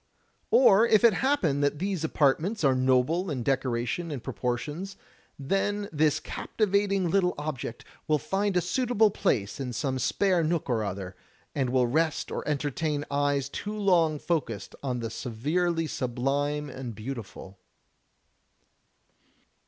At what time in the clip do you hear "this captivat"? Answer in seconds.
5.93-6.91